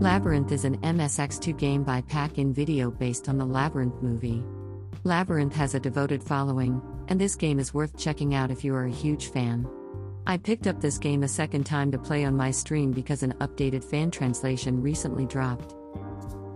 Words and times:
Labyrinth 0.00 0.50
is 0.50 0.64
an 0.64 0.78
MSX2 0.78 1.58
game 1.58 1.84
by 1.84 2.00
Pack 2.00 2.38
in 2.38 2.54
Video 2.54 2.90
based 2.90 3.28
on 3.28 3.36
the 3.36 3.44
Labyrinth 3.44 4.00
movie. 4.00 4.42
Labyrinth 5.04 5.54
has 5.54 5.74
a 5.74 5.80
devoted 5.80 6.24
following, 6.24 6.80
and 7.08 7.20
this 7.20 7.34
game 7.34 7.58
is 7.58 7.74
worth 7.74 7.98
checking 7.98 8.34
out 8.34 8.50
if 8.50 8.64
you 8.64 8.74
are 8.74 8.86
a 8.86 8.90
huge 8.90 9.26
fan. 9.30 9.68
I 10.26 10.38
picked 10.38 10.66
up 10.66 10.80
this 10.80 10.96
game 10.96 11.22
a 11.22 11.28
second 11.28 11.64
time 11.64 11.92
to 11.92 11.98
play 11.98 12.24
on 12.24 12.34
my 12.34 12.50
stream 12.50 12.92
because 12.92 13.22
an 13.22 13.34
updated 13.40 13.84
fan 13.84 14.10
translation 14.10 14.80
recently 14.80 15.26
dropped. 15.26 15.74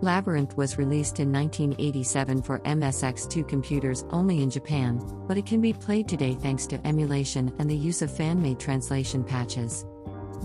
Labyrinth 0.01 0.57
was 0.57 0.79
released 0.79 1.19
in 1.19 1.31
1987 1.31 2.41
for 2.41 2.57
MSX2 2.61 3.47
computers 3.47 4.05
only 4.09 4.41
in 4.41 4.49
Japan, 4.49 4.99
but 5.27 5.37
it 5.37 5.45
can 5.45 5.61
be 5.61 5.71
played 5.71 6.07
today 6.07 6.33
thanks 6.33 6.65
to 6.65 6.87
emulation 6.87 7.53
and 7.59 7.69
the 7.69 7.77
use 7.77 8.01
of 8.01 8.09
fan 8.09 8.41
made 8.41 8.59
translation 8.59 9.23
patches. 9.23 9.85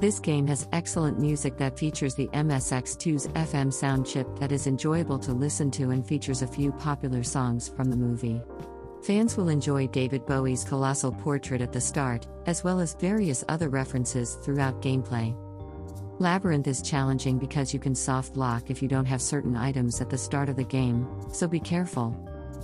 This 0.00 0.18
game 0.18 0.46
has 0.46 0.66
excellent 0.72 1.18
music 1.18 1.58
that 1.58 1.78
features 1.78 2.14
the 2.14 2.28
MSX2's 2.28 3.28
FM 3.28 3.70
sound 3.70 4.06
chip 4.06 4.26
that 4.38 4.50
is 4.50 4.66
enjoyable 4.66 5.18
to 5.18 5.34
listen 5.34 5.70
to 5.72 5.90
and 5.90 6.06
features 6.06 6.40
a 6.40 6.46
few 6.46 6.72
popular 6.72 7.22
songs 7.22 7.68
from 7.68 7.90
the 7.90 7.98
movie. 7.98 8.40
Fans 9.02 9.36
will 9.36 9.50
enjoy 9.50 9.88
David 9.88 10.24
Bowie's 10.24 10.64
colossal 10.64 11.12
portrait 11.12 11.60
at 11.60 11.74
the 11.74 11.82
start, 11.82 12.26
as 12.46 12.64
well 12.64 12.80
as 12.80 12.94
various 12.94 13.44
other 13.50 13.68
references 13.68 14.36
throughout 14.36 14.80
gameplay. 14.80 15.36
Labyrinth 16.18 16.66
is 16.66 16.80
challenging 16.80 17.38
because 17.38 17.74
you 17.74 17.78
can 17.78 17.94
soft 17.94 18.38
lock 18.38 18.70
if 18.70 18.80
you 18.80 18.88
don't 18.88 19.04
have 19.04 19.20
certain 19.20 19.54
items 19.54 20.00
at 20.00 20.08
the 20.08 20.16
start 20.16 20.48
of 20.48 20.56
the 20.56 20.64
game, 20.64 21.06
so 21.30 21.46
be 21.46 21.60
careful. 21.60 22.16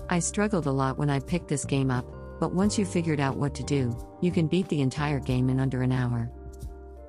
I 0.09 0.21
struggled 0.21 0.69
a 0.69 0.73
lot 0.73 0.97
when 0.97 1.11
I 1.11 1.21
picked 1.21 1.49
this 1.49 1.67
game 1.67 1.91
up, 1.91 2.07
but 2.41 2.55
once 2.55 2.79
you 2.79 2.87
figured 2.87 3.21
out 3.21 3.37
what 3.37 3.55
to 3.57 3.63
do, 3.63 3.95
you 4.23 4.33
can 4.33 4.47
beat 4.47 4.69
the 4.71 4.81
entire 4.81 5.21
game 5.21 5.51
in 5.51 5.61
under 5.61 5.83
an 5.83 5.93
hour. 5.93 6.33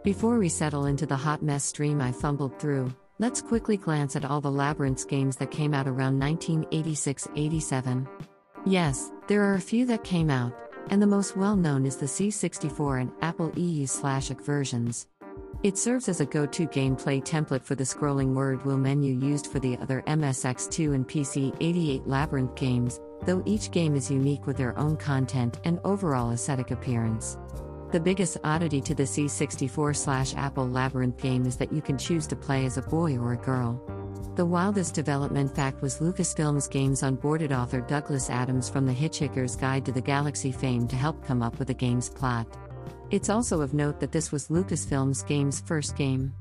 Before 0.07 0.39
we 0.39 0.47
settle 0.47 0.85
into 0.85 1.05
the 1.05 1.17
hot 1.17 1.43
mess 1.43 1.65
stream 1.65 1.99
I 1.99 2.13
fumbled 2.13 2.57
through, 2.59 2.95
let's 3.19 3.41
quickly 3.41 3.75
glance 3.75 4.15
at 4.15 4.23
all 4.23 4.39
the 4.39 4.49
Labyrinth 4.49 5.05
games 5.09 5.35
that 5.35 5.51
came 5.51 5.73
out 5.73 5.85
around 5.85 6.17
1986 6.17 7.27
87. 7.35 8.07
Yes, 8.65 9.11
there 9.27 9.43
are 9.43 9.55
a 9.55 9.59
few 9.59 9.85
that 9.87 10.05
came 10.05 10.29
out, 10.29 10.53
and 10.91 11.01
the 11.01 11.07
most 11.07 11.35
well 11.35 11.57
known 11.57 11.85
is 11.85 11.97
the 11.97 12.05
C64 12.05 13.01
and 13.01 13.11
Apple 13.21 13.51
EU/IC 13.57 14.39
versions. 14.39 15.07
It 15.63 15.77
serves 15.77 16.07
as 16.07 16.21
a 16.21 16.25
go 16.25 16.45
to 16.45 16.67
gameplay 16.67 17.21
template 17.21 17.63
for 17.63 17.75
the 17.75 17.83
scrolling 17.83 18.33
word 18.33 18.63
wheel 18.63 18.77
menu 18.77 19.13
used 19.13 19.47
for 19.47 19.59
the 19.59 19.75
other 19.79 20.03
MSX2 20.07 20.95
and 20.95 21.05
PC 21.05 21.53
88 21.59 22.07
Labyrinth 22.07 22.55
games, 22.55 23.01
though 23.25 23.43
each 23.45 23.71
game 23.71 23.93
is 23.93 24.09
unique 24.09 24.47
with 24.47 24.55
their 24.55 24.77
own 24.79 24.95
content 24.95 25.59
and 25.65 25.81
overall 25.83 26.31
aesthetic 26.31 26.71
appearance. 26.71 27.37
The 27.89 27.99
biggest 28.01 28.37
oddity 28.43 28.81
to 28.81 28.93
the 28.93 29.03
C64 29.03 29.95
slash 29.95 30.35
Apple 30.35 30.67
Labyrinth 30.67 31.17
game 31.21 31.45
is 31.45 31.55
that 31.55 31.71
you 31.71 31.81
can 31.81 31.97
choose 31.97 32.27
to 32.27 32.35
play 32.35 32.65
as 32.65 32.77
a 32.77 32.81
boy 32.81 33.17
or 33.17 33.31
a 33.31 33.37
girl. 33.37 33.81
The 34.35 34.45
wildest 34.45 34.93
development 34.93 35.55
fact 35.55 35.81
was 35.81 35.99
Lucasfilm's 35.99 36.67
games 36.67 37.01
onboarded 37.01 37.57
author 37.57 37.79
Douglas 37.79 38.29
Adams 38.29 38.67
from 38.67 38.85
the 38.85 38.93
Hitchhiker's 38.93 39.55
Guide 39.55 39.85
to 39.85 39.93
the 39.93 40.01
Galaxy 40.01 40.51
fame 40.51 40.85
to 40.89 40.97
help 40.97 41.25
come 41.25 41.41
up 41.41 41.57
with 41.59 41.69
the 41.69 41.73
game's 41.73 42.09
plot. 42.09 42.45
It's 43.09 43.29
also 43.29 43.61
of 43.61 43.73
note 43.73 44.01
that 44.01 44.11
this 44.11 44.33
was 44.33 44.49
Lucasfilm's 44.49 45.23
game's 45.23 45.61
first 45.61 45.95
game. 45.95 46.33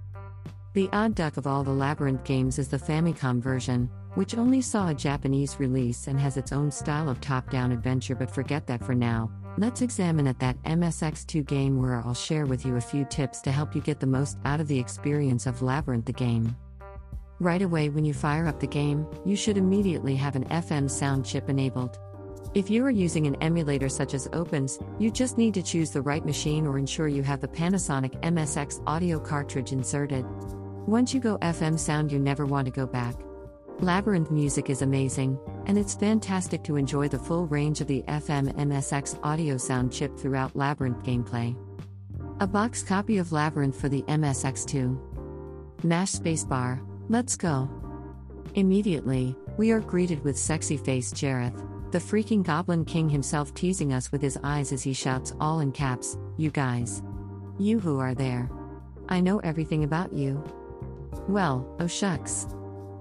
The 0.73 0.89
odd 0.93 1.15
duck 1.15 1.37
of 1.37 1.47
all 1.47 1.63
the 1.63 1.71
Labyrinth 1.71 2.25
games 2.25 2.59
is 2.59 2.69
the 2.69 2.77
Famicom 2.77 3.41
version, 3.41 3.89
which 4.15 4.37
only 4.37 4.61
saw 4.61 4.89
a 4.89 4.95
Japanese 4.95 5.61
release 5.61 6.09
and 6.09 6.19
has 6.19 6.37
its 6.37 6.51
own 6.51 6.73
style 6.73 7.09
of 7.09 7.21
top 7.21 7.51
down 7.51 7.71
adventure, 7.71 8.17
but 8.17 8.33
forget 8.33 8.67
that 8.67 8.83
for 8.83 8.97
now. 8.97 9.31
Let's 9.59 9.81
examine 9.81 10.27
at 10.27 10.39
that 10.41 10.63
MSX2 10.65 11.47
game 11.47 11.81
where 11.81 11.97
I'll 11.97 12.13
share 12.13 12.45
with 12.45 12.67
you 12.67 12.77
a 12.77 12.81
few 12.81 13.07
tips 13.07 13.41
to 13.41 13.51
help 13.51 13.75
you 13.75 13.81
get 13.81 14.01
the 14.01 14.07
most 14.07 14.37
out 14.45 14.61
of 14.61 14.69
the 14.69 14.79
experience 14.79 15.47
of 15.47 15.63
Labyrinth 15.63 16.05
the 16.05 16.13
game. 16.13 16.55
Right 17.41 17.63
away 17.63 17.89
when 17.89 18.05
you 18.05 18.13
fire 18.13 18.47
up 18.47 18.61
the 18.61 18.67
game, 18.67 19.07
you 19.25 19.35
should 19.35 19.57
immediately 19.57 20.15
have 20.15 20.37
an 20.37 20.45
FM 20.45 20.91
sound 20.91 21.25
chip 21.25 21.49
enabled. 21.49 21.99
If 22.53 22.69
you 22.69 22.85
are 22.85 22.91
using 22.91 23.27
an 23.27 23.37
emulator 23.37 23.89
such 23.89 24.13
as 24.13 24.29
Opens, 24.35 24.79
you 24.99 25.11
just 25.11 25.39
need 25.39 25.55
to 25.55 25.63
choose 25.63 25.91
the 25.91 26.03
right 26.03 26.25
machine 26.27 26.67
or 26.67 26.79
ensure 26.79 27.09
you 27.09 27.23
have 27.23 27.41
the 27.41 27.49
Panasonic 27.49 28.21
MSX 28.21 28.83
audio 28.87 29.19
cartridge 29.19 29.73
inserted. 29.73 30.27
Once 30.87 31.15
you 31.15 31.21
go 31.21 31.39
FM 31.39 31.79
sound, 31.79 32.13
you 32.13 32.19
never 32.19 32.45
want 32.45 32.67
to 32.67 32.71
go 32.71 32.87
back. 32.87 33.15
Labyrinth 33.81 34.31
music 34.31 34.69
is 34.69 34.83
amazing, 34.83 35.39
and 35.67 35.77
it's 35.77 35.95
fantastic 35.95 36.63
to 36.65 36.77
enjoy 36.77 37.09
the 37.09 37.19
full 37.19 37.47
range 37.47 37.81
of 37.81 37.89
the 37.89 38.03
FM 38.09 38.55
MSX 38.55 39.19
audio 39.23 39.57
sound 39.57 39.93
chip 39.93 40.17
throughout 40.17 40.55
Labyrinth 40.57 41.03
gameplay. 41.03 41.57
A 42.41 42.47
box 42.47 42.83
copy 42.83 43.19
of 43.19 43.33
Labyrinth 43.33 43.79
for 43.79 43.89
the 43.89 44.03
MSX2. 44.03 45.85
Mash 45.85 46.13
spacebar, 46.13 46.81
let's 47.09 47.37
go. 47.37 47.69
Immediately, 48.55 49.35
we 49.57 49.71
are 49.73 49.81
greeted 49.81 50.23
with 50.23 50.39
sexy 50.39 50.77
face 50.77 51.13
Jareth, 51.13 51.93
the 51.93 51.99
freaking 51.99 52.43
Goblin 52.43 52.85
King 52.85 53.09
himself 53.09 53.53
teasing 53.55 53.93
us 53.93 54.13
with 54.13 54.23
his 54.23 54.39
eyes 54.45 54.73
as 54.73 54.83
he 54.83 54.93
shouts 54.93 55.35
all 55.41 55.61
in 55.61 55.73
caps, 55.73 56.17
You 56.37 56.51
guys. 56.51 57.03
You 57.59 57.81
who 57.81 57.99
are 57.99 58.15
there. 58.15 58.51
I 59.09 59.21
know 59.21 59.39
everything 59.41 59.83
about 59.83 60.13
you. 60.13 60.45
Well, 61.29 61.75
oh 61.81 61.87
shucks. 61.87 62.47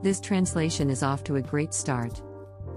This 0.02 0.20
translation 0.20 0.90
is 0.90 1.04
off 1.04 1.24
to 1.26 1.36
a 1.36 1.42
great 1.42 1.74
start. 1.74 2.22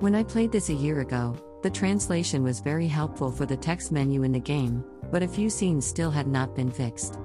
When 0.00 0.14
I 0.14 0.22
played 0.22 0.52
this 0.52 0.68
a 0.68 0.74
year 0.74 1.00
ago, 1.00 1.34
the 1.64 1.70
translation 1.70 2.44
was 2.44 2.60
very 2.60 2.86
helpful 2.86 3.32
for 3.32 3.46
the 3.46 3.56
text 3.56 3.90
menu 3.90 4.22
in 4.22 4.30
the 4.30 4.38
game, 4.38 4.84
but 5.10 5.24
a 5.24 5.28
few 5.28 5.50
scenes 5.50 5.84
still 5.84 6.12
had 6.12 6.28
not 6.28 6.54
been 6.54 6.70
fixed. 6.70 7.18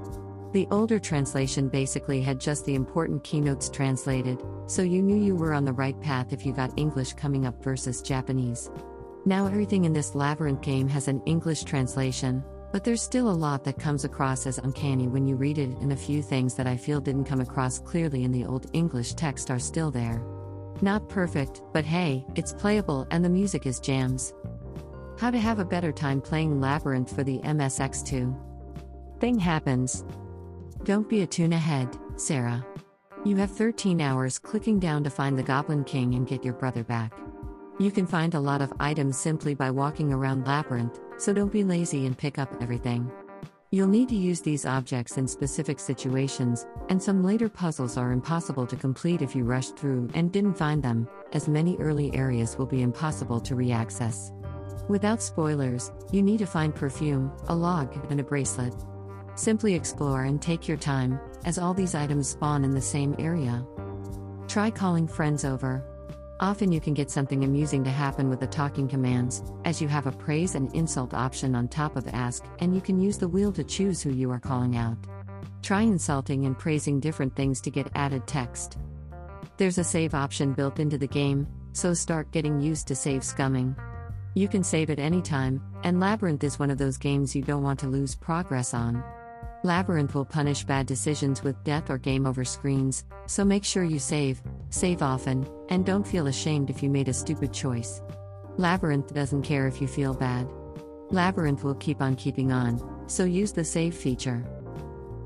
The 0.54 0.68
older 0.72 0.98
translation 0.98 1.70
basically 1.70 2.20
had 2.20 2.40
just 2.40 2.66
the 2.66 2.74
important 2.74 3.24
keynotes 3.24 3.70
translated, 3.70 4.42
so 4.66 4.82
you 4.82 5.04
knew 5.04 5.24
you 5.24 5.36
were 5.36 5.54
on 5.54 5.66
the 5.66 5.72
right 5.72 6.00
path 6.02 6.34
if 6.34 6.48
you 6.48 6.52
got 6.52 6.74
English 6.76 7.14
coming 7.14 7.46
up 7.46 7.64
versus 7.64 8.02
Japanese. 8.02 8.72
Now 9.24 9.46
everything 9.46 9.86
in 9.86 9.94
this 9.94 10.16
Labyrinth 10.16 10.62
game 10.62 10.88
has 10.88 11.08
an 11.08 11.22
English 11.28 11.66
translation, 11.66 12.44
but 12.72 12.84
there's 12.84 13.04
still 13.04 13.30
a 13.30 13.42
lot 13.46 13.64
that 13.66 13.78
comes 13.78 14.04
across 14.04 14.48
as 14.48 14.58
uncanny 14.58 15.08
when 15.08 15.28
you 15.28 15.36
read 15.36 15.60
it, 15.60 15.78
and 15.78 15.94
a 15.94 15.96
few 15.96 16.24
things 16.24 16.56
that 16.56 16.66
I 16.66 16.78
feel 16.78 17.00
didn't 17.00 17.26
come 17.26 17.40
across 17.40 17.78
clearly 17.78 18.24
in 18.24 18.32
the 18.32 18.46
Old 18.46 18.66
English 18.74 19.14
text 19.14 19.52
are 19.52 19.60
still 19.60 19.92
there. 19.92 20.24
Not 20.82 21.08
perfect, 21.10 21.62
but 21.72 21.86
hey, 21.86 22.26
it's 22.36 22.54
playable 22.54 23.08
and 23.12 23.24
the 23.24 23.30
music 23.30 23.66
is 23.66 23.80
jams. 23.80 24.34
How 25.20 25.32
to 25.32 25.40
have 25.40 25.60
a 25.60 25.66
better 25.66 25.92
time 25.92 26.20
playing 26.20 26.60
Labyrinth 26.60 27.16
for 27.16 27.24
the 27.24 27.40
MSX2. 27.40 28.36
Thing 29.20 29.40
happens. 29.40 30.04
Don't 30.84 31.08
be 31.08 31.22
a 31.22 31.28
tune 31.28 31.54
ahead, 31.54 31.98
Sarah. 32.18 32.66
You 33.24 33.38
have 33.38 33.52
13 33.52 34.02
hours 34.02 34.38
clicking 34.38 34.80
down 34.80 35.04
to 35.06 35.10
find 35.10 35.38
the 35.38 35.44
Goblin 35.44 35.86
King 35.86 36.16
and 36.16 36.28
get 36.28 36.44
your 36.44 36.56
brother 36.56 36.84
back. 36.84 37.14
You 37.80 37.90
can 37.90 38.06
find 38.06 38.34
a 38.34 38.40
lot 38.40 38.62
of 38.62 38.74
items 38.80 39.18
simply 39.18 39.56
by 39.56 39.72
walking 39.72 40.12
around 40.12 40.46
Labyrinth, 40.46 41.00
so 41.18 41.34
don't 41.34 41.52
be 41.52 41.64
lazy 41.64 42.06
and 42.06 42.18
pick 42.18 42.38
up 42.38 42.54
everything. 42.62 43.10
You'll 43.74 43.88
need 43.88 44.10
to 44.10 44.16
use 44.16 44.40
these 44.40 44.68
objects 44.68 45.18
in 45.18 45.28
specific 45.28 45.80
situations, 45.80 46.68
and 46.90 47.02
some 47.02 47.24
later 47.24 47.50
puzzles 47.50 47.98
are 47.98 48.12
impossible 48.12 48.68
to 48.68 48.76
complete 48.76 49.24
if 49.24 49.36
you 49.36 49.46
rushed 49.46 49.78
through 49.78 50.12
and 50.14 50.32
didn't 50.32 50.60
find 50.60 50.84
them, 50.84 51.08
as 51.32 51.48
many 51.48 51.76
early 51.78 52.14
areas 52.14 52.56
will 52.56 52.68
be 52.68 52.84
impossible 52.84 53.40
to 53.40 53.56
reaccess. 53.56 54.30
Without 54.90 55.24
spoilers, 55.24 55.92
you 56.12 56.22
need 56.22 56.38
to 56.38 56.46
find 56.46 56.76
perfume, 56.76 57.32
a 57.48 57.56
log, 57.56 57.92
and 58.12 58.20
a 58.20 58.24
bracelet. 58.24 58.76
Simply 59.34 59.74
explore 59.74 60.26
and 60.26 60.40
take 60.40 60.68
your 60.68 60.78
time, 60.78 61.20
as 61.44 61.58
all 61.58 61.74
these 61.74 61.96
items 61.96 62.30
spawn 62.30 62.64
in 62.64 62.76
the 62.76 62.80
same 62.80 63.16
area. 63.18 63.66
Try 64.48 64.70
calling 64.70 65.08
friends 65.08 65.44
over. 65.44 65.84
Often 66.40 66.72
you 66.72 66.82
can 66.82 66.94
get 66.94 67.12
something 67.12 67.44
amusing 67.44 67.84
to 67.84 67.92
happen 67.92 68.30
with 68.30 68.40
the 68.40 68.48
talking 68.48 68.88
commands, 68.88 69.44
as 69.66 69.82
you 69.82 69.88
have 69.88 70.08
a 70.08 70.12
praise 70.12 70.56
and 70.56 70.74
insult 70.74 71.14
option 71.14 71.56
on 71.56 71.68
top 71.68 71.96
of 71.96 72.08
ask, 72.08 72.44
and 72.60 72.74
you 72.74 72.82
can 72.82 73.00
use 73.00 73.18
the 73.18 73.28
wheel 73.28 73.52
to 73.54 73.64
choose 73.64 74.02
who 74.02 74.12
you 74.12 74.32
are 74.32 74.40
calling 74.40 74.76
out. 74.76 74.98
Try 75.62 75.82
insulting 75.82 76.46
and 76.46 76.58
praising 76.58 77.00
different 77.00 77.36
things 77.36 77.62
to 77.62 77.72
get 77.72 77.92
added 77.96 78.28
text. 78.28 78.78
There's 79.58 79.78
a 79.78 79.84
save 79.84 80.16
option 80.16 80.54
built 80.54 80.80
into 80.80 80.98
the 80.98 81.08
game, 81.08 81.48
so 81.72 81.94
start 81.94 82.32
getting 82.32 82.60
used 82.60 82.88
to 82.88 82.96
save 82.96 83.22
scumming. 83.22 83.76
You 84.34 84.48
can 84.48 84.64
save 84.64 84.90
at 84.90 85.00
any 85.00 85.22
time, 85.22 85.62
and 85.84 86.00
Labyrinth 86.00 86.44
is 86.44 86.58
one 86.58 86.72
of 86.72 86.80
those 86.80 86.98
games 86.98 87.36
you 87.36 87.44
don't 87.44 87.64
want 87.64 87.80
to 87.82 87.88
lose 87.88 88.16
progress 88.16 88.74
on. 88.74 89.04
Labyrinth 89.66 90.14
will 90.14 90.26
punish 90.26 90.66
bad 90.66 90.88
decisions 90.88 91.42
with 91.42 91.64
death 91.64 91.90
or 91.90 91.98
game 91.98 92.26
over 92.26 92.44
screens, 92.44 93.06
so 93.28 93.46
make 93.46 93.64
sure 93.64 93.86
you 93.86 93.98
save, 93.98 94.42
save 94.70 95.02
often, 95.02 95.48
and 95.70 95.86
don't 95.86 96.06
feel 96.06 96.28
ashamed 96.28 96.70
if 96.70 96.84
you 96.84 96.90
made 96.90 97.08
a 97.08 97.14
stupid 97.14 97.54
choice. 97.54 98.02
Labyrinth 98.58 99.14
doesn't 99.14 99.44
care 99.44 99.66
if 99.66 99.82
you 99.82 99.88
feel 99.88 100.14
bad. 100.14 100.50
Labyrinth 101.12 101.64
will 101.64 101.76
keep 101.76 102.02
on 102.02 102.18
keeping 102.18 102.52
on, 102.52 103.08
so 103.08 103.24
use 103.24 103.54
the 103.54 103.64
save 103.64 103.96
feature. 103.96 104.46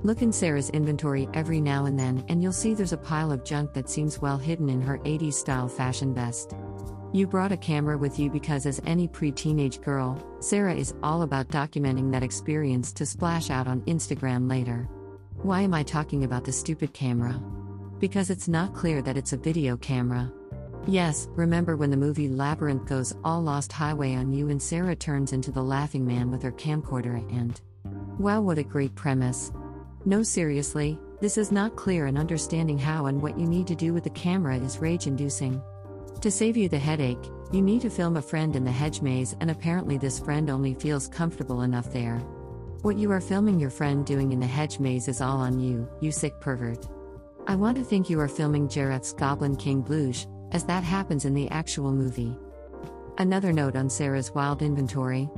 Look 0.04 0.22
in 0.22 0.32
Sarah's 0.32 0.70
inventory 0.70 1.28
every 1.34 1.60
now 1.60 1.86
and 1.86 1.98
then, 1.98 2.24
and 2.30 2.44
you'll 2.44 2.52
see 2.54 2.76
there's 2.76 2.94
a 2.94 2.98
pile 2.98 3.32
of 3.32 3.44
junk 3.44 3.74
that 3.74 3.90
seems 3.90 4.22
well 4.22 4.38
hidden 4.38 4.70
in 4.70 4.82
her 4.82 5.00
80s 5.00 5.34
style 5.34 5.68
fashion 5.68 6.14
vest. 6.14 6.54
You 7.14 7.26
brought 7.26 7.54
a 7.54 7.58
camera 7.58 7.98
with 7.98 8.20
you 8.20 8.30
because, 8.30 8.66
as 8.66 8.82
any 8.86 9.08
pre 9.08 9.32
teenage 9.32 9.82
girl, 9.82 10.22
Sarah 10.40 10.76
is 10.76 10.94
all 11.02 11.22
about 11.22 11.48
documenting 11.48 12.12
that 12.12 12.24
experience 12.24 12.92
to 12.94 13.06
splash 13.06 13.50
out 13.50 13.68
on 13.68 13.82
Instagram 13.82 14.50
later. 14.50 14.90
Why 15.42 15.62
am 15.62 15.74
I 15.74 15.84
talking 15.84 16.26
about 16.26 16.44
the 16.44 16.52
stupid 16.52 16.94
camera? 16.94 17.42
Because 18.00 18.30
it's 18.30 18.50
not 18.50 18.74
clear 18.74 19.02
that 19.02 19.16
it's 19.16 19.32
a 19.32 19.38
video 19.38 19.78
camera. 19.78 20.32
Yes, 20.86 21.28
remember 21.32 21.78
when 21.78 21.92
the 21.92 21.98
movie 21.98 22.28
Labyrinth 22.28 22.86
goes 22.86 23.16
all 23.24 23.42
lost 23.42 23.72
highway 23.72 24.16
on 24.16 24.34
you 24.34 24.50
and 24.50 24.62
Sarah 24.62 24.96
turns 24.96 25.32
into 25.32 25.52
the 25.52 25.64
laughing 25.64 26.06
man 26.06 26.30
with 26.30 26.44
her 26.44 26.52
camcorder 26.52 27.18
and. 27.32 27.60
Wow, 28.20 28.42
what 28.42 28.58
a 28.58 28.64
great 28.64 28.96
premise. 28.96 29.52
No, 30.06 30.24
seriously, 30.24 31.00
this 31.22 31.38
is 31.38 31.52
not 31.52 31.76
clear 31.76 32.06
and 32.06 32.18
understanding 32.18 32.78
how 32.78 33.06
and 33.06 33.22
what 33.22 33.40
you 33.40 33.48
need 33.48 33.68
to 33.68 33.76
do 33.76 33.94
with 33.94 34.04
the 34.04 34.10
camera 34.10 34.58
is 34.58 34.80
rage 34.80 35.08
inducing. 35.08 35.62
To 36.22 36.32
save 36.32 36.58
you 36.58 36.68
the 36.68 36.80
headache, 36.80 37.24
you 37.52 37.62
need 37.62 37.82
to 37.82 37.92
film 37.92 38.18
a 38.18 38.22
friend 38.24 38.56
in 38.56 38.64
the 38.64 38.72
hedge 38.72 39.02
maze, 39.02 39.36
and 39.40 39.52
apparently, 39.52 40.00
this 40.00 40.18
friend 40.18 40.50
only 40.50 40.74
feels 40.74 41.08
comfortable 41.08 41.62
enough 41.62 41.94
there. 41.94 42.18
What 42.82 42.98
you 42.98 43.12
are 43.12 43.22
filming 43.22 43.60
your 43.60 43.70
friend 43.70 44.04
doing 44.04 44.32
in 44.32 44.40
the 44.40 44.48
hedge 44.48 44.80
maze 44.80 45.08
is 45.08 45.22
all 45.22 45.38
on 45.38 45.60
you, 45.60 45.88
you 46.02 46.12
sick 46.12 46.40
pervert. 46.42 46.88
I 47.46 47.56
want 47.56 47.78
to 47.78 47.84
think 47.84 48.10
you 48.10 48.20
are 48.20 48.28
filming 48.28 48.68
Jareth's 48.68 49.14
Goblin 49.14 49.56
King 49.56 49.82
Bluge, 49.82 50.26
as 50.52 50.64
that 50.66 50.84
happens 50.84 51.24
in 51.24 51.36
the 51.36 51.50
actual 51.50 51.92
movie. 51.92 52.36
Another 53.20 53.54
note 53.54 53.76
on 53.76 53.90
Sarah's 53.90 54.34
wild 54.34 54.64
inventory. 54.64 55.30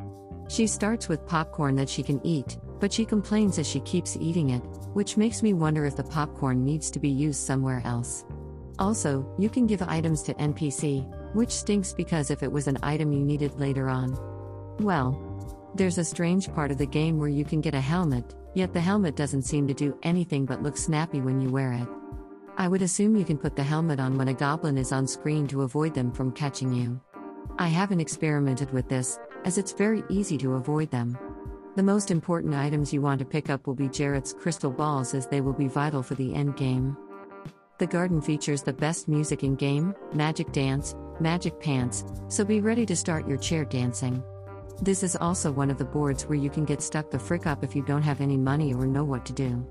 She 0.48 0.66
starts 0.66 1.10
with 1.10 1.28
popcorn 1.28 1.76
that 1.76 1.90
she 1.90 2.04
can 2.04 2.26
eat, 2.26 2.58
but 2.80 2.92
she 2.92 3.06
complains 3.06 3.60
as 3.60 3.68
she 3.68 3.82
keeps 3.82 4.18
eating 4.18 4.52
it, 4.52 4.64
which 4.94 5.18
makes 5.18 5.44
me 5.44 5.54
wonder 5.54 5.86
if 5.86 5.98
the 5.98 6.04
popcorn 6.04 6.64
needs 6.64 6.90
to 6.92 7.00
be 7.00 7.10
used 7.10 7.42
somewhere 7.42 7.82
else. 7.84 8.24
Also, 8.80 9.30
you 9.38 9.50
can 9.50 9.68
give 9.68 9.82
items 9.82 10.24
to 10.24 10.34
NPC, 10.36 11.06
which 11.36 11.52
stinks 11.52 11.94
because 11.94 12.32
if 12.32 12.42
it 12.42 12.52
was 12.52 12.68
an 12.68 12.78
item 12.82 13.12
you 13.12 13.26
needed 13.26 13.60
later 13.60 13.90
on. 13.90 14.18
Well, 14.80 15.30
there's 15.76 15.98
a 15.98 16.04
strange 16.04 16.52
part 16.54 16.72
of 16.72 16.78
the 16.78 16.86
game 16.86 17.20
where 17.20 17.30
you 17.30 17.44
can 17.44 17.60
get 17.60 17.76
a 17.76 17.82
helmet, 17.82 18.36
yet 18.56 18.74
the 18.74 18.80
helmet 18.80 19.18
doesn't 19.18 19.44
seem 19.44 19.68
to 19.68 19.74
do 19.74 19.98
anything 20.04 20.46
but 20.46 20.64
look 20.64 20.78
snappy 20.78 21.20
when 21.20 21.42
you 21.42 21.50
wear 21.50 21.74
it. 21.74 21.88
I 22.58 22.70
would 22.70 22.82
assume 22.82 23.18
you 23.18 23.26
can 23.26 23.38
put 23.38 23.58
the 23.58 23.64
helmet 23.64 24.00
on 24.00 24.18
when 24.18 24.30
a 24.30 24.34
goblin 24.34 24.78
is 24.78 24.94
on 24.94 25.08
screen 25.08 25.46
to 25.48 25.64
avoid 25.64 25.94
them 25.94 26.12
from 26.12 26.32
catching 26.32 26.74
you. 26.74 27.00
I 27.58 27.68
haven't 27.68 28.00
experimented 28.00 28.72
with 28.72 28.88
this, 28.88 29.20
as 29.44 29.58
it's 29.58 29.74
very 29.74 30.04
easy 30.10 30.38
to 30.38 30.54
avoid 30.54 30.90
them. 30.90 31.18
The 31.76 31.84
most 31.84 32.12
important 32.12 32.56
items 32.56 32.94
you 32.94 33.02
want 33.02 33.20
to 33.20 33.26
pick 33.26 33.50
up 33.50 33.68
will 33.68 33.76
be 33.76 33.90
Jareth's 33.90 34.34
crystal 34.34 34.72
balls 34.72 35.14
as 35.14 35.28
they 35.28 35.42
will 35.42 35.54
be 35.54 35.68
vital 35.68 36.02
for 36.02 36.16
the 36.16 36.34
end 36.34 36.56
game. 36.56 36.98
The 37.80 37.88
garden 37.88 38.22
features 38.22 38.62
the 38.62 38.74
best 38.74 39.08
music 39.08 39.42
in 39.42 39.56
game, 39.56 39.96
magic 40.14 40.52
dance, 40.52 40.98
magic 41.22 41.62
pants, 41.62 42.04
so 42.28 42.44
be 42.44 42.60
ready 42.60 42.86
to 42.86 42.94
start 42.94 43.26
your 43.26 43.38
chair 43.38 43.64
dancing. 43.64 44.22
This 44.82 45.02
is 45.02 45.16
also 45.16 45.50
one 45.50 45.72
of 45.72 45.78
the 45.78 45.86
boards 45.86 46.26
where 46.26 46.38
you 46.38 46.50
can 46.50 46.66
get 46.66 46.82
stuck 46.82 47.10
the 47.10 47.18
frick 47.18 47.48
up 47.48 47.64
if 47.64 47.78
you 47.78 47.82
don't 47.82 48.02
have 48.02 48.20
any 48.20 48.36
money 48.36 48.74
or 48.74 48.86
know 48.86 49.06
what 49.06 49.26
to 49.28 49.34
do. 49.34 49.66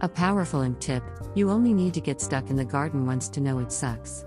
A 0.00 0.08
powerful 0.08 0.62
and 0.62 0.80
tip 0.80 1.04
you 1.36 1.48
only 1.48 1.72
need 1.72 1.94
to 1.94 2.00
get 2.00 2.20
stuck 2.20 2.50
in 2.50 2.56
the 2.56 2.64
garden 2.64 3.06
once 3.06 3.28
to 3.28 3.40
know 3.40 3.60
it 3.60 3.70
sucks. 3.70 4.26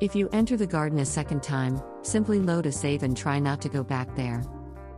If 0.00 0.16
you 0.16 0.28
enter 0.32 0.56
the 0.56 0.66
garden 0.66 0.98
a 0.98 1.04
second 1.04 1.44
time, 1.44 1.80
simply 2.02 2.40
load 2.40 2.66
a 2.66 2.72
save 2.72 3.04
and 3.04 3.16
try 3.16 3.38
not 3.38 3.60
to 3.62 3.68
go 3.68 3.84
back 3.84 4.16
there. 4.16 4.42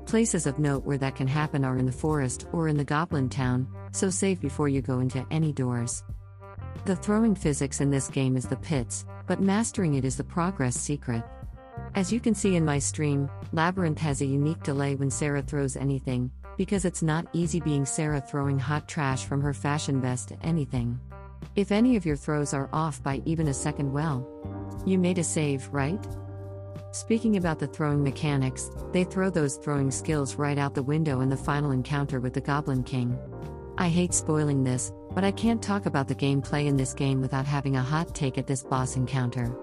Places 0.07 0.47
of 0.47 0.59
note 0.59 0.87
where 0.87 0.99
that 0.99 1.17
can 1.17 1.29
happen 1.29 1.63
are 1.63 1.77
in 1.77 1.85
the 1.85 1.93
forest 1.93 2.47
or 2.53 2.69
in 2.69 2.79
the 2.79 2.85
goblin 2.85 3.29
town, 3.29 3.69
so 3.93 4.09
save 4.09 4.41
before 4.41 4.69
you 4.69 4.81
go 4.81 5.01
into 5.01 5.27
any 5.31 5.53
doors. 5.53 6.03
The 6.85 6.97
throwing 6.97 7.35
physics 7.35 7.81
in 7.81 7.91
this 7.91 8.09
game 8.09 8.37
is 8.37 8.47
the 8.47 8.57
pits, 8.57 9.05
but 9.27 9.41
mastering 9.41 9.95
it 9.95 10.05
is 10.05 10.17
the 10.17 10.25
progress 10.25 10.77
secret. 10.77 11.25
As 11.95 12.13
you 12.13 12.21
can 12.21 12.35
see 12.35 12.57
in 12.57 12.65
my 12.65 12.79
stream, 12.79 13.29
Labyrinth 13.53 13.99
has 13.99 14.21
a 14.21 14.27
unique 14.27 14.63
delay 14.63 14.95
when 14.95 15.11
Sarah 15.11 15.43
throws 15.43 15.77
anything, 15.77 16.31
because 16.57 16.85
it's 16.85 17.03
not 17.03 17.27
easy 17.33 17.61
being 17.61 17.85
Sarah 17.85 18.21
throwing 18.21 18.59
hot 18.59 18.89
trash 18.89 19.25
from 19.25 19.41
her 19.41 19.53
fashion 19.53 20.01
vest 20.01 20.29
to 20.29 20.39
anything. 20.43 21.01
If 21.57 21.73
any 21.73 21.97
of 21.97 22.07
your 22.07 22.17
throws 22.17 22.55
are 22.55 22.69
off 22.73 23.03
by 23.03 23.23
even 23.25 23.49
a 23.49 23.55
second, 23.55 23.93
well, 23.93 24.27
you 24.87 24.99
made 24.99 25.19
a 25.19 25.25
save, 25.25 25.69
right? 25.73 26.05
Speaking 26.93 27.37
about 27.37 27.59
the 27.59 27.67
throwing 27.67 28.03
mechanics, 28.03 28.71
they 28.93 29.05
throw 29.05 29.29
those 29.29 29.57
throwing 29.57 29.91
skills 29.91 30.37
right 30.37 30.57
out 30.57 30.75
the 30.75 30.83
window 30.83 31.21
in 31.21 31.29
the 31.29 31.37
final 31.37 31.73
encounter 31.73 32.21
with 32.21 32.33
the 32.33 32.41
Goblin 32.41 32.85
King. 32.85 33.19
I 33.77 33.89
hate 33.89 34.15
spoiling 34.15 34.65
this, 34.65 34.93
but 35.17 35.25
I 35.25 35.33
can't 35.33 35.63
talk 35.63 35.87
about 35.87 36.09
the 36.09 36.15
gameplay 36.15 36.67
in 36.67 36.77
this 36.77 36.93
game 36.93 37.23
without 37.23 37.47
having 37.47 37.77
a 37.77 37.83
hot 37.83 38.15
take 38.15 38.37
at 38.37 38.47
this 38.47 38.63
boss 38.63 38.97
encounter. 38.97 39.57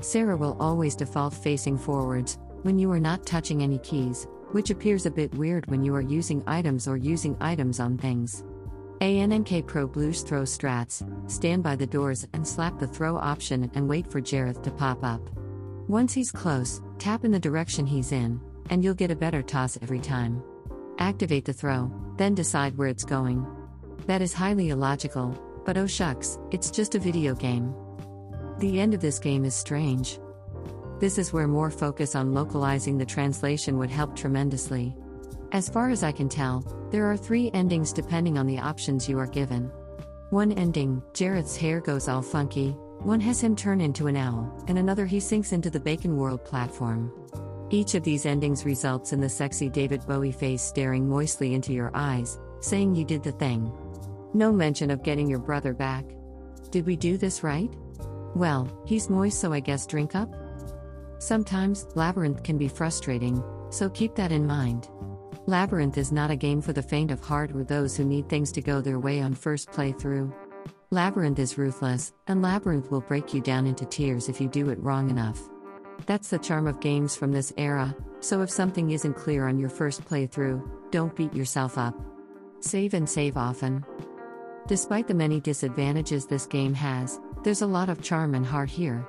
Sarah 0.00 0.36
will 0.36 0.56
always 0.58 0.96
default 0.96 1.32
facing 1.32 1.78
forwards 1.78 2.38
when 2.62 2.76
you 2.76 2.90
are 2.90 2.98
not 2.98 3.24
touching 3.24 3.62
any 3.62 3.78
keys, 3.78 4.26
which 4.50 4.70
appears 4.70 5.06
a 5.06 5.10
bit 5.12 5.32
weird 5.36 5.64
when 5.66 5.84
you 5.84 5.94
are 5.94 6.00
using 6.00 6.42
items 6.48 6.88
or 6.88 6.96
using 6.96 7.36
items 7.40 7.78
on 7.78 7.96
things. 7.96 8.42
ANNK 9.00 9.68
Pro 9.68 9.86
Blues 9.86 10.22
throw 10.22 10.42
strats, 10.42 11.08
stand 11.30 11.62
by 11.62 11.76
the 11.76 11.86
doors 11.86 12.26
and 12.32 12.46
slap 12.46 12.76
the 12.80 12.88
throw 12.88 13.16
option 13.16 13.70
and 13.76 13.88
wait 13.88 14.10
for 14.10 14.20
Jareth 14.20 14.60
to 14.64 14.72
pop 14.72 15.04
up. 15.04 15.20
Once 15.86 16.14
he's 16.14 16.32
close, 16.32 16.82
tap 16.98 17.24
in 17.24 17.30
the 17.30 17.38
direction 17.38 17.86
he's 17.86 18.10
in, 18.10 18.40
and 18.70 18.82
you'll 18.82 18.92
get 18.92 19.12
a 19.12 19.16
better 19.16 19.40
toss 19.40 19.78
every 19.82 20.00
time. 20.00 20.42
Activate 20.98 21.44
the 21.44 21.52
throw, 21.52 21.92
then 22.16 22.34
decide 22.34 22.76
where 22.76 22.88
it's 22.88 23.04
going. 23.04 23.46
That 24.04 24.22
is 24.22 24.32
highly 24.32 24.68
illogical, 24.68 25.36
but 25.64 25.76
oh 25.76 25.86
shucks, 25.86 26.38
it's 26.50 26.70
just 26.70 26.94
a 26.94 26.98
video 26.98 27.34
game. 27.34 27.74
The 28.58 28.80
end 28.80 28.94
of 28.94 29.00
this 29.00 29.18
game 29.18 29.44
is 29.44 29.54
strange. 29.54 30.18
This 31.00 31.18
is 31.18 31.32
where 31.32 31.48
more 31.48 31.70
focus 31.70 32.14
on 32.14 32.32
localizing 32.32 32.98
the 32.98 33.04
translation 33.04 33.78
would 33.78 33.90
help 33.90 34.14
tremendously. 34.14 34.94
As 35.52 35.68
far 35.68 35.90
as 35.90 36.02
I 36.02 36.12
can 36.12 36.28
tell, 36.28 36.60
there 36.90 37.06
are 37.06 37.16
three 37.16 37.50
endings 37.52 37.92
depending 37.92 38.38
on 38.38 38.46
the 38.46 38.58
options 38.58 39.08
you 39.08 39.18
are 39.18 39.26
given. 39.26 39.70
One 40.30 40.52
ending, 40.52 41.02
Jareth's 41.12 41.56
hair 41.56 41.80
goes 41.80 42.08
all 42.08 42.22
funky, 42.22 42.76
one 43.00 43.20
has 43.20 43.40
him 43.40 43.54
turn 43.54 43.80
into 43.80 44.06
an 44.06 44.16
owl, 44.16 44.64
and 44.68 44.78
another 44.78 45.06
he 45.06 45.20
sinks 45.20 45.52
into 45.52 45.70
the 45.70 45.78
Bacon 45.78 46.16
World 46.16 46.44
platform. 46.44 47.12
Each 47.70 47.94
of 47.94 48.02
these 48.02 48.26
endings 48.26 48.64
results 48.64 49.12
in 49.12 49.20
the 49.20 49.28
sexy 49.28 49.68
David 49.68 50.06
Bowie 50.06 50.32
face 50.32 50.62
staring 50.62 51.08
moistly 51.08 51.54
into 51.54 51.72
your 51.72 51.90
eyes, 51.94 52.38
saying 52.60 52.94
you 52.94 53.04
did 53.04 53.22
the 53.22 53.32
thing. 53.32 53.72
No 54.36 54.52
mention 54.52 54.90
of 54.90 55.02
getting 55.02 55.30
your 55.30 55.38
brother 55.38 55.72
back. 55.72 56.04
Did 56.70 56.84
we 56.84 56.94
do 56.94 57.16
this 57.16 57.42
right? 57.42 57.74
Well, 58.34 58.82
he's 58.86 59.08
moist, 59.08 59.40
so 59.40 59.50
I 59.50 59.60
guess 59.60 59.86
drink 59.86 60.14
up? 60.14 60.30
Sometimes, 61.18 61.86
Labyrinth 61.94 62.42
can 62.42 62.58
be 62.58 62.68
frustrating, 62.68 63.42
so 63.70 63.88
keep 63.88 64.14
that 64.16 64.32
in 64.32 64.46
mind. 64.46 64.90
Labyrinth 65.46 65.96
is 65.96 66.12
not 66.12 66.30
a 66.30 66.36
game 66.36 66.60
for 66.60 66.74
the 66.74 66.82
faint 66.82 67.10
of 67.10 67.20
heart 67.20 67.50
or 67.52 67.64
those 67.64 67.96
who 67.96 68.04
need 68.04 68.28
things 68.28 68.52
to 68.52 68.60
go 68.60 68.82
their 68.82 68.98
way 68.98 69.22
on 69.22 69.32
first 69.32 69.70
playthrough. 69.70 70.30
Labyrinth 70.90 71.38
is 71.38 71.56
ruthless, 71.56 72.12
and 72.26 72.42
Labyrinth 72.42 72.90
will 72.90 73.00
break 73.00 73.32
you 73.32 73.40
down 73.40 73.66
into 73.66 73.86
tears 73.86 74.28
if 74.28 74.38
you 74.38 74.48
do 74.48 74.68
it 74.68 74.82
wrong 74.82 75.08
enough. 75.08 75.40
That's 76.04 76.28
the 76.28 76.38
charm 76.38 76.66
of 76.66 76.80
games 76.80 77.16
from 77.16 77.32
this 77.32 77.54
era, 77.56 77.96
so 78.20 78.42
if 78.42 78.50
something 78.50 78.90
isn't 78.90 79.14
clear 79.14 79.48
on 79.48 79.58
your 79.58 79.70
first 79.70 80.04
playthrough, 80.04 80.62
don't 80.90 81.16
beat 81.16 81.32
yourself 81.32 81.78
up. 81.78 81.98
Save 82.60 82.92
and 82.92 83.08
save 83.08 83.38
often. 83.38 83.82
Despite 84.66 85.06
the 85.06 85.14
many 85.14 85.38
disadvantages 85.38 86.26
this 86.26 86.44
game 86.44 86.74
has, 86.74 87.20
there's 87.44 87.62
a 87.62 87.66
lot 87.68 87.88
of 87.88 88.02
charm 88.02 88.34
and 88.34 88.44
heart 88.44 88.68
here. 88.68 89.06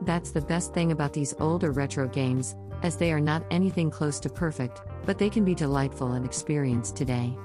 That's 0.00 0.30
the 0.30 0.40
best 0.40 0.72
thing 0.72 0.92
about 0.92 1.12
these 1.12 1.34
older 1.40 1.72
retro 1.72 2.08
games, 2.08 2.56
as 2.82 2.96
they 2.96 3.12
are 3.12 3.20
not 3.20 3.44
anything 3.50 3.90
close 3.90 4.18
to 4.20 4.30
perfect, 4.30 4.80
but 5.04 5.18
they 5.18 5.28
can 5.28 5.44
be 5.44 5.54
delightful 5.54 6.12
and 6.12 6.24
experienced 6.24 6.96
today. 6.96 7.36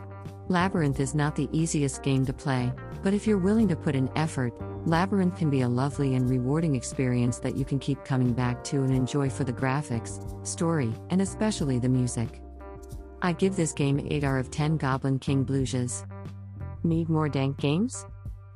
Labyrinth 0.48 1.02
is 1.02 1.14
not 1.14 1.36
the 1.36 1.50
easiest 1.52 2.02
game 2.02 2.26
to 2.28 2.34
play, 2.34 2.72
but 3.04 3.14
if 3.14 3.28
you're 3.28 3.38
willing 3.38 3.68
to 3.68 3.76
put 3.76 3.94
in 3.94 4.10
effort, 4.16 4.54
Labyrinth 4.88 5.36
can 5.36 5.50
be 5.50 5.62
a 5.62 5.68
lovely 5.68 6.16
and 6.16 6.30
rewarding 6.30 6.76
experience 6.76 7.40
that 7.40 7.58
you 7.58 7.66
can 7.66 7.78
keep 7.78 8.06
coming 8.06 8.32
back 8.32 8.64
to 8.64 8.84
and 8.84 8.96
enjoy 8.96 9.30
for 9.30 9.44
the 9.44 9.52
graphics, 9.52 10.48
story, 10.48 10.94
and 11.10 11.22
especially 11.22 11.78
the 11.78 11.90
music. 11.90 12.42
I 13.22 13.34
give 13.34 13.58
this 13.58 13.74
game 13.74 14.08
8 14.10 14.24
out 14.24 14.40
of 14.40 14.50
10 14.50 14.78
Goblin 14.78 15.20
King 15.20 15.44
Bluges. 15.44 16.06
Need 16.84 17.10
more 17.10 17.28
dank 17.28 17.58
games? 17.58 18.06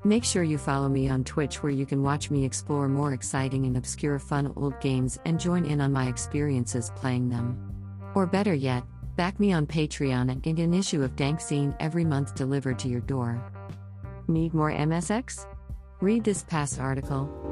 Make 0.06 0.24
sure 0.24 0.44
you 0.44 0.58
follow 0.58 0.88
me 0.88 1.10
on 1.10 1.24
Twitch 1.26 1.62
where 1.62 1.72
you 1.72 1.86
can 1.86 2.04
watch 2.04 2.32
me 2.32 2.46
explore 2.46 2.88
more 2.88 3.14
exciting 3.14 3.66
and 3.66 3.76
obscure 3.76 4.18
fun 4.18 4.54
old 4.56 4.80
games 4.80 5.20
and 5.26 5.40
join 5.40 5.66
in 5.66 5.82
on 5.82 5.92
my 5.92 6.08
experiences 6.08 6.92
playing 6.96 7.30
them. 7.30 7.58
Or 8.16 8.26
better 8.26 8.54
yet, 8.54 8.84
back 9.18 9.40
me 9.40 9.52
on 9.52 9.68
Patreon 9.68 10.32
and 10.32 10.42
get 10.42 10.58
an 10.60 10.74
issue 10.74 11.04
of 11.04 11.18
Dank 11.18 11.42
Scene 11.42 11.76
every 11.82 12.06
month 12.06 12.34
delivered 12.36 12.80
to 12.80 12.88
your 12.88 13.02
door. 13.02 13.44
Need 14.30 14.54
more 14.54 14.72
MSX? 14.72 15.46
Read 16.00 16.24
this 16.24 16.44
past 16.44 16.80
article. 16.80 17.43